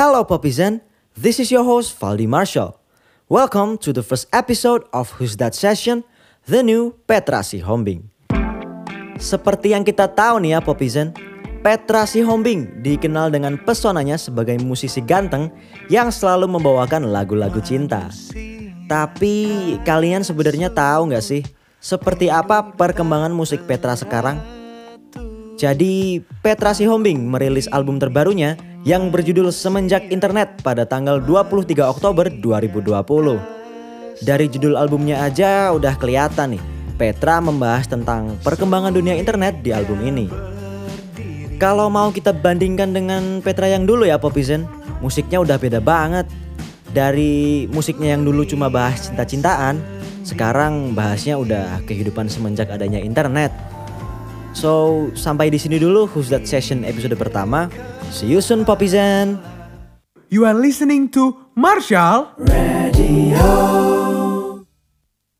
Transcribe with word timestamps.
Hello 0.00 0.24
Popizen, 0.24 0.80
this 1.12 1.36
is 1.36 1.52
your 1.52 1.60
host 1.60 1.92
Valdi 2.00 2.24
Marshall. 2.24 2.80
Welcome 3.28 3.76
to 3.84 3.92
the 3.92 4.00
first 4.00 4.32
episode 4.32 4.88
of 4.96 5.12
Who's 5.20 5.36
That 5.36 5.52
Session, 5.52 6.08
the 6.48 6.64
new 6.64 6.96
Petra 7.04 7.44
Sihombing. 7.44 8.08
Seperti 9.20 9.76
yang 9.76 9.84
kita 9.84 10.08
tahu 10.08 10.40
nih 10.40 10.56
ya 10.56 10.64
Popizen, 10.64 11.12
Petra 11.60 12.08
Sihombing 12.08 12.80
dikenal 12.80 13.28
dengan 13.28 13.60
pesonanya 13.60 14.16
sebagai 14.16 14.56
musisi 14.64 15.04
ganteng 15.04 15.52
yang 15.92 16.08
selalu 16.08 16.48
membawakan 16.48 17.12
lagu-lagu 17.12 17.60
cinta. 17.60 18.08
Tapi 18.88 19.76
kalian 19.84 20.24
sebenarnya 20.24 20.72
tahu 20.72 21.12
nggak 21.12 21.20
sih 21.28 21.44
seperti 21.76 22.32
apa 22.32 22.72
perkembangan 22.72 23.36
musik 23.36 23.68
Petra 23.68 23.92
sekarang? 24.00 24.59
Jadi 25.60 26.24
Petra 26.40 26.72
Sihombing 26.72 27.28
merilis 27.28 27.68
album 27.68 28.00
terbarunya 28.00 28.56
yang 28.88 29.12
berjudul 29.12 29.52
Semenjak 29.52 30.08
Internet 30.08 30.64
pada 30.64 30.88
tanggal 30.88 31.20
23 31.20 31.84
Oktober 31.84 32.32
2020. 32.32 34.24
Dari 34.24 34.48
judul 34.48 34.80
albumnya 34.80 35.20
aja 35.20 35.68
udah 35.76 36.00
kelihatan 36.00 36.56
nih, 36.56 36.64
Petra 36.96 37.44
membahas 37.44 37.84
tentang 37.84 38.40
perkembangan 38.40 38.88
dunia 38.88 39.12
internet 39.20 39.60
di 39.60 39.68
album 39.76 40.00
ini. 40.00 40.32
Kalau 41.60 41.92
mau 41.92 42.08
kita 42.08 42.32
bandingkan 42.32 42.96
dengan 42.96 43.44
Petra 43.44 43.68
yang 43.68 43.84
dulu 43.84 44.08
ya 44.08 44.16
Popizen, 44.16 44.64
musiknya 45.04 45.44
udah 45.44 45.60
beda 45.60 45.84
banget. 45.84 46.24
Dari 46.96 47.68
musiknya 47.68 48.16
yang 48.16 48.24
dulu 48.24 48.48
cuma 48.48 48.72
bahas 48.72 49.12
cinta-cintaan, 49.12 49.76
sekarang 50.24 50.96
bahasnya 50.96 51.36
udah 51.36 51.84
kehidupan 51.84 52.32
semenjak 52.32 52.72
adanya 52.72 52.96
internet. 52.96 53.52
So, 54.50 55.08
sampai 55.14 55.48
di 55.48 55.58
sini 55.58 55.78
dulu 55.78 56.10
Who's 56.10 56.28
That 56.30 56.46
Session 56.46 56.82
episode 56.82 57.14
pertama. 57.14 57.70
See 58.10 58.26
you 58.26 58.42
soon, 58.42 58.66
Popizen. 58.66 59.38
You 60.30 60.46
are 60.46 60.54
listening 60.54 61.10
to 61.14 61.34
Marshall 61.58 62.34
Radio. 62.38 63.89